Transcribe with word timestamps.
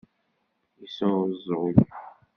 Yesɛuẓẓeg. 0.79 1.77